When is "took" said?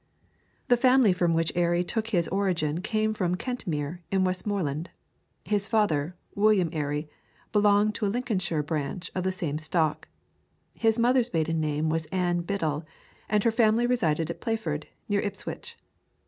1.83-2.07